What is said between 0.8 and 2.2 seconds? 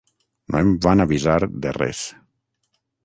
van avisar, de res.